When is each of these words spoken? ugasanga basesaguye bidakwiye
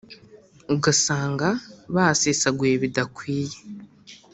ugasanga 0.75 1.47
basesaguye 1.95 2.73
bidakwiye 2.83 3.57